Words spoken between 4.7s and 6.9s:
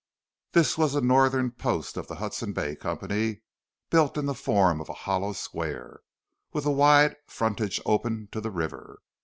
of a hollow square with a